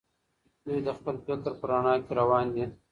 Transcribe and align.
دوی 0.65 0.79
د 0.87 0.89
خپل 0.97 1.15
فکر 1.25 1.51
په 1.59 1.65
رڼا 1.69 1.95
کي 2.05 2.11
روان 2.19 2.45
دي. 2.55 2.63